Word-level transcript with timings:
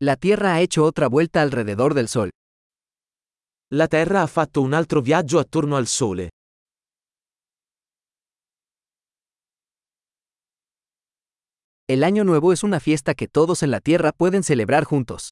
La 0.00 0.14
Tierra 0.14 0.52
ha 0.54 0.60
hecho 0.60 0.84
otra 0.84 1.08
vuelta 1.08 1.42
alrededor 1.42 1.92
del 1.92 2.06
Sol. 2.06 2.30
La 3.72 3.88
Terra 3.88 4.22
ha 4.22 4.28
fatto 4.28 4.62
un 4.62 4.72
altro 4.72 5.02
viaggio 5.02 5.40
attorno 5.40 5.74
al 5.74 5.88
Sole. 5.88 6.28
El 11.88 12.04
Año 12.04 12.22
Nuevo 12.22 12.52
es 12.52 12.62
una 12.62 12.78
fiesta 12.78 13.14
que 13.14 13.26
todos 13.26 13.64
en 13.64 13.72
la 13.72 13.80
Tierra 13.80 14.12
pueden 14.12 14.44
celebrar 14.44 14.84
juntos. 14.84 15.30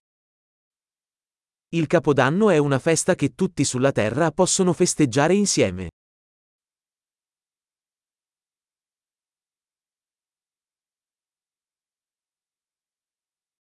Il 1.71 1.87
Capodanno 1.87 2.51
è 2.51 2.59
una 2.59 2.81
festa 2.81 3.15
che 3.15 3.37
tutti 3.37 3.65
sulla 3.65 3.93
Terra 3.93 4.33
possono 4.33 4.73
festeggiare 4.73 5.35
insieme. 5.35 5.91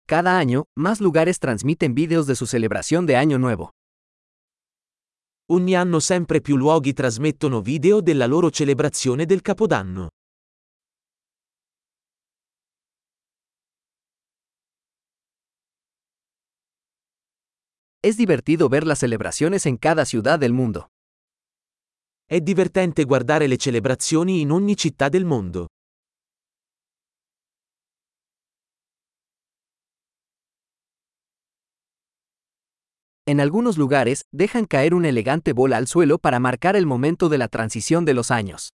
Cada 0.07 0.37
año, 0.37 0.65
más 0.77 1.01
lugares 1.01 1.39
transmiten 1.39 1.95
vídeos 1.95 2.27
de 2.27 2.35
su 2.35 2.45
celebración 2.45 3.07
de 3.07 3.17
Año 3.17 3.39
Nuevo. 3.39 3.71
Ogni 5.49 5.75
anno 5.75 5.99
sempre 5.99 6.43
più 6.43 6.59
luoghi 6.59 6.93
trasmettono 6.93 7.63
video 7.63 8.03
della 8.03 8.27
loro 8.27 8.51
celebrazione 8.51 9.25
del 9.25 9.41
Capodanno. 9.41 10.09
Es 18.03 18.19
divertido 18.19 18.69
ver 18.69 18.87
las 18.87 18.99
celebraciones 18.99 19.65
en 19.65 19.79
cada 19.79 20.05
ciudad 20.05 20.39
del 20.39 20.53
mundo. 20.53 20.89
È 22.27 22.39
divertente 22.43 23.05
guardare 23.05 23.47
le 23.47 23.57
celebrazioni 23.57 24.43
in 24.43 24.51
ogni 24.51 24.77
città 24.77 25.09
del 25.09 25.25
mondo. 25.25 25.69
En 33.27 33.41
algunos 33.41 33.79
lugares, 33.79 34.27
dejan 34.33 34.67
caer 34.67 34.93
una 34.93 35.09
elegante 35.09 35.55
bola 35.55 35.79
al 35.79 35.87
suelo 35.87 36.19
para 36.19 36.41
marcar 36.41 36.77
el 36.77 36.85
momento 36.85 37.31
de 37.31 37.39
la 37.39 37.49
transición 37.49 38.05
de 38.05 38.13
los 38.13 38.31
años. 38.31 38.75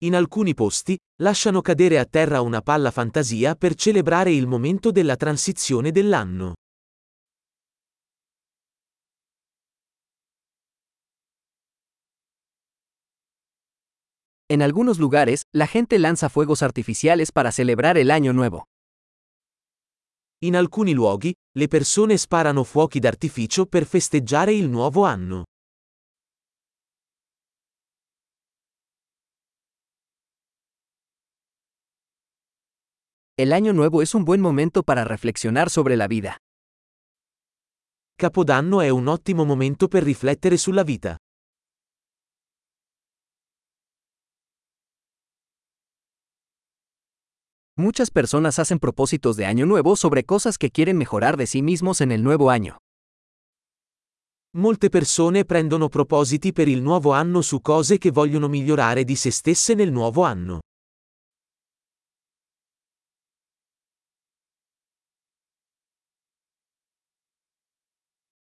In 0.00 0.16
alcuni 0.16 0.52
posti, 0.52 0.98
lasciano 1.20 1.62
cadere 1.62 2.00
a 2.00 2.04
terra 2.04 2.40
una 2.40 2.60
palla 2.60 2.90
fantasia 2.90 3.54
per 3.54 3.76
celebrare 3.76 4.32
il 4.32 4.48
momento 4.48 4.90
della 4.90 5.14
transizione 5.14 5.92
dell'anno. 5.92 6.54
En 14.48 14.60
algunos 14.60 14.98
lugares, 14.98 15.42
la 15.54 15.68
gente 15.68 16.00
lanza 16.00 16.28
fuegos 16.28 16.64
artificiales 16.64 17.30
para 17.30 17.52
celebrar 17.52 17.96
el 17.96 18.10
Año 18.10 18.32
Nuevo. 18.32 18.71
In 20.44 20.56
alcuni 20.56 20.92
luoghi, 20.92 21.32
le 21.56 21.68
persone 21.68 22.16
sparano 22.16 22.64
fuochi 22.64 22.98
d'artificio 22.98 23.64
per 23.64 23.86
festeggiare 23.86 24.52
il 24.52 24.68
nuovo 24.68 25.04
anno. 25.04 25.44
El 33.36 33.52
Año 33.52 33.72
Nuevo 33.72 34.02
es 34.02 34.14
un 34.14 34.24
buen 34.24 34.40
momento 34.40 34.82
para 34.82 35.04
reflexionar 35.04 35.70
sobre 35.70 35.94
la 35.94 36.08
vida. 36.08 36.36
Capodanno 38.16 38.80
è 38.80 38.88
un 38.88 39.06
ottimo 39.06 39.44
momento 39.44 39.86
per 39.86 40.02
riflettere 40.02 40.56
sulla 40.56 40.82
vita. 40.82 41.16
Muchas 47.78 48.10
personas 48.10 48.58
hacen 48.58 48.78
propósitos 48.78 49.36
de 49.36 49.46
Año 49.46 49.64
Nuevo 49.64 49.96
sobre 49.96 50.24
cosas 50.24 50.58
que 50.58 50.70
quieren 50.70 50.98
mejorar 50.98 51.38
de 51.38 51.46
sí 51.46 51.62
mismos 51.62 52.02
en 52.02 52.12
el 52.12 52.22
nuevo 52.22 52.50
año. 52.50 52.76
Molte 54.54 54.90
persone 54.90 55.46
prendono 55.46 55.88
propositi 55.88 56.52
per 56.52 56.68
il 56.68 56.82
nuovo 56.82 57.12
anno 57.12 57.40
su 57.40 57.62
cose 57.62 57.96
che 57.96 58.10
vogliono 58.10 58.48
migliorare 58.48 59.04
di 59.04 59.16
se 59.16 59.30
stesse 59.30 59.74
nel 59.74 59.90
nuovo 59.90 60.24
anno. 60.24 60.60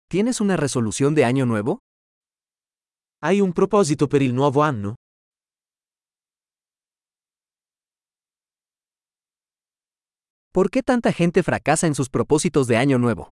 ¿Tienes 0.07 0.41
una 0.41 0.57
resolución 0.57 1.13
de 1.13 1.23
Año 1.25 1.45
Nuevo? 1.45 1.77
Hai 3.21 3.39
un 3.41 3.53
proposito 3.53 4.07
per 4.07 4.23
il 4.23 4.33
nuovo 4.33 4.61
anno? 4.61 4.95
¿Por 10.51 10.71
qué 10.71 10.81
tanta 10.81 11.13
gente 11.13 11.43
fracasa 11.43 11.85
en 11.85 11.93
sus 11.93 12.09
propósitos 12.09 12.65
de 12.65 12.75
Año 12.75 12.97
Nuevo? 12.97 13.29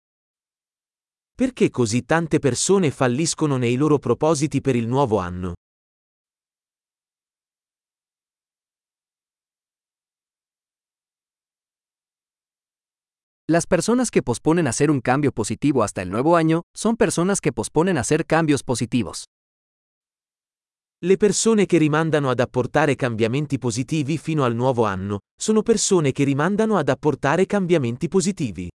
Perché 1.36 1.70
così 1.70 2.04
tante 2.04 2.40
persone 2.40 2.90
falliscono 2.90 3.56
nei 3.56 3.76
loro 3.76 4.00
propositi 4.00 4.60
per 4.60 4.74
il 4.74 4.88
nuovo 4.88 5.18
anno? 5.18 5.52
Las 13.46 13.66
personas 13.68 14.10
que 14.10 14.22
posponen 14.22 14.66
hacer 14.66 14.90
un 14.90 15.00
cambio 15.00 15.30
positivo 15.30 15.84
hasta 15.84 16.02
el 16.02 16.10
nuevo 16.10 16.34
año 16.34 16.62
son 16.74 16.96
personas 16.96 17.40
que 17.40 17.52
posponen 17.52 17.96
hacer 17.96 18.26
cambios 18.26 18.64
positivos. 18.64 19.26
Le 21.04 21.18
persone 21.18 21.66
che 21.66 21.76
rimandano 21.76 22.30
ad 22.30 22.40
apportare 22.40 22.94
cambiamenti 22.94 23.58
positivi 23.58 24.16
fino 24.16 24.42
al 24.42 24.54
nuovo 24.54 24.86
anno 24.86 25.18
sono 25.38 25.60
persone 25.60 26.12
che 26.12 26.24
rimandano 26.24 26.78
ad 26.78 26.88
apportare 26.88 27.44
cambiamenti 27.44 28.08
positivi. 28.08 28.70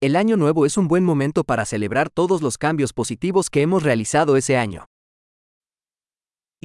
El 0.00 0.16
año 0.16 0.34
nuevo 0.34 0.66
es 0.66 0.76
un 0.76 0.88
buen 0.88 1.04
momento 1.04 1.44
para 1.44 1.64
celebrar 1.64 2.10
todos 2.10 2.42
los 2.42 2.58
cambios 2.58 2.92
positivos 2.92 3.48
que 3.48 3.62
hemos 3.62 3.84
realizado 3.84 4.34
ese 4.34 4.56
año. 4.56 4.86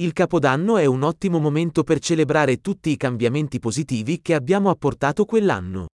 Il 0.00 0.12
Capodanno 0.14 0.78
è 0.78 0.86
un 0.86 1.04
ottimo 1.04 1.38
momento 1.38 1.84
per 1.84 2.00
celebrare 2.00 2.60
tutti 2.60 2.90
i 2.90 2.96
cambiamenti 2.96 3.60
positivi 3.60 4.20
che 4.20 4.34
abbiamo 4.34 4.68
apportato 4.68 5.24
quell'anno. 5.24 5.86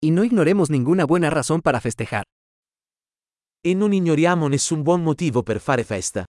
Y 0.00 0.12
no 0.12 0.22
ignoremos 0.22 0.70
ninguna 0.70 1.04
buena 1.04 1.28
razón 1.28 1.60
para 1.60 1.80
festejar. 1.80 2.22
E 3.66 3.74
non 3.74 3.90
ignoriamo 3.90 4.46
nessun 4.46 4.86
buon 4.86 5.02
motivo 5.02 5.42
per 5.42 5.58
fare 5.58 5.82
festa. 5.82 6.22